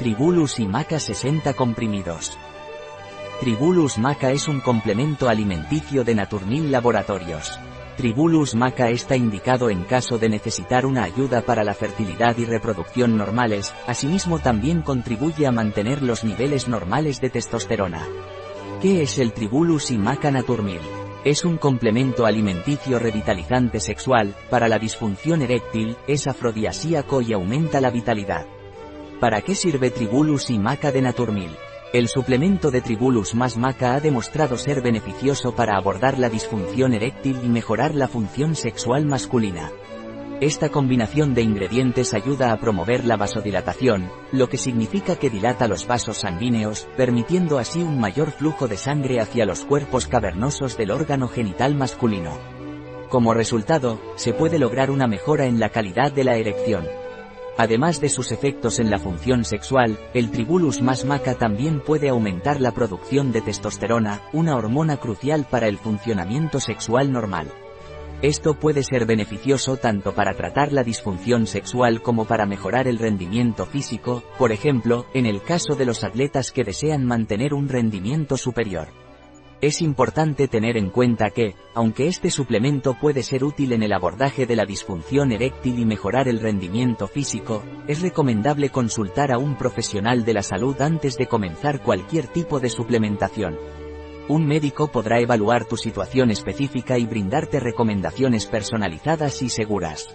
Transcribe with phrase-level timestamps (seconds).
[0.00, 2.32] Tribulus y maca 60 comprimidos.
[3.38, 7.60] Tribulus maca es un complemento alimenticio de Naturnil Laboratorios.
[7.98, 13.18] Tribulus maca está indicado en caso de necesitar una ayuda para la fertilidad y reproducción
[13.18, 18.00] normales, asimismo también contribuye a mantener los niveles normales de testosterona.
[18.80, 20.80] ¿Qué es el Tribulus y maca Naturmil?
[21.26, 27.90] Es un complemento alimenticio revitalizante sexual, para la disfunción eréctil, es afrodisíaco y aumenta la
[27.90, 28.46] vitalidad.
[29.20, 31.50] ¿Para qué sirve Tribulus y maca de Naturmil?
[31.92, 37.38] El suplemento de Tribulus más maca ha demostrado ser beneficioso para abordar la disfunción eréctil
[37.44, 39.70] y mejorar la función sexual masculina.
[40.40, 45.86] Esta combinación de ingredientes ayuda a promover la vasodilatación, lo que significa que dilata los
[45.86, 51.28] vasos sanguíneos, permitiendo así un mayor flujo de sangre hacia los cuerpos cavernosos del órgano
[51.28, 52.38] genital masculino.
[53.10, 56.86] Como resultado, se puede lograr una mejora en la calidad de la erección.
[57.56, 62.60] Además de sus efectos en la función sexual, el tribulus más maca también puede aumentar
[62.60, 67.52] la producción de testosterona, una hormona crucial para el funcionamiento sexual normal.
[68.22, 73.64] Esto puede ser beneficioso tanto para tratar la disfunción sexual como para mejorar el rendimiento
[73.64, 78.99] físico, por ejemplo, en el caso de los atletas que desean mantener un rendimiento superior.
[79.60, 84.46] Es importante tener en cuenta que, aunque este suplemento puede ser útil en el abordaje
[84.46, 90.24] de la disfunción eréctil y mejorar el rendimiento físico, es recomendable consultar a un profesional
[90.24, 93.58] de la salud antes de comenzar cualquier tipo de suplementación.
[94.28, 100.08] Un médico podrá evaluar tu situación específica y brindarte recomendaciones personalizadas y seguras.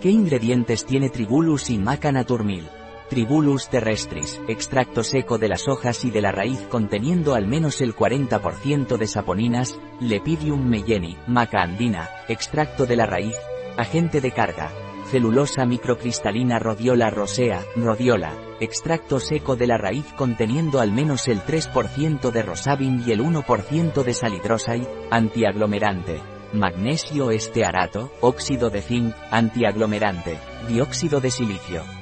[0.00, 2.68] ¿Qué ingredientes tiene Tribulus y Maca Naturmil?
[3.08, 7.96] Tribulus terrestris, extracto seco de las hojas y de la raíz conteniendo al menos el
[7.96, 13.34] 40% de saponinas, Lepidium meyeni, maca andina, extracto de la raíz,
[13.78, 14.70] agente de carga,
[15.10, 22.30] celulosa microcristalina rodiola rosea, rodiola, extracto seco de la raíz conteniendo al menos el 3%
[22.30, 26.20] de rosabin y el 1% de salidrosai, antiaglomerante,
[26.52, 30.38] magnesio estearato, óxido de zinc, antiaglomerante,
[30.68, 31.97] dióxido de silicio.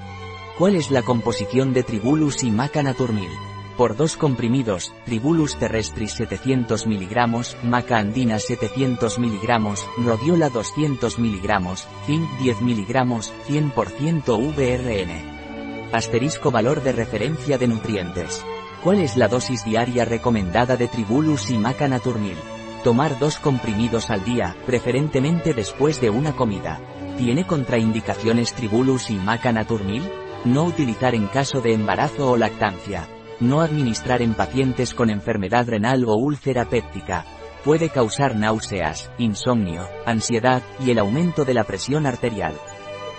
[0.59, 3.28] ¿Cuál es la composición de Tribulus y Maca Naturmil?
[3.77, 12.39] Por dos comprimidos, Tribulus terrestris 700 mg, Maca andina 700 mg, Rodiola 200 mg, Zinc
[12.39, 12.94] 10 mg,
[13.47, 15.93] 100% VRN.
[15.93, 18.43] Asterisco valor de referencia de nutrientes.
[18.83, 22.38] ¿Cuál es la dosis diaria recomendada de Tribulus y Maca Naturmil?
[22.83, 26.81] Tomar dos comprimidos al día, preferentemente después de una comida.
[27.19, 30.03] ¿Tiene contraindicaciones Tribulus y Maca Naturmil?
[30.47, 33.09] No utilizar en caso de embarazo o lactancia.
[33.41, 37.25] No administrar en pacientes con enfermedad renal o úlcera péptica.
[37.65, 42.55] Puede causar náuseas, insomnio, ansiedad y el aumento de la presión arterial.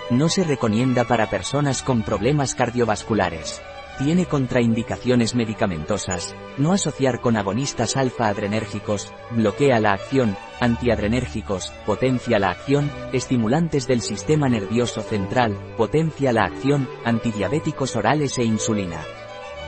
[0.09, 3.61] No se recomienda para personas con problemas cardiovasculares.
[3.97, 12.91] Tiene contraindicaciones medicamentosas, no asociar con agonistas alfa-adrenérgicos, bloquea la acción, antiadrenérgicos, potencia la acción,
[13.11, 19.01] estimulantes del sistema nervioso central, potencia la acción, antidiabéticos orales e insulina.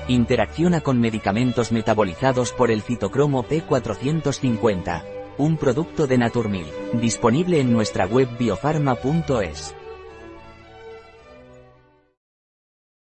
[0.08, 5.06] Interacciona con medicamentos metabolizados por el citocromo P450.
[5.40, 6.68] Un producto de Naturmil,
[7.02, 9.79] disponible en nuestra web biofarma.es.